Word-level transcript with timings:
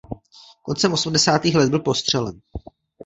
Koncem 0.61 0.91
osmdesátých 0.93 1.55
let 1.55 1.69
byl 1.69 1.79
postřelen. 1.79 2.41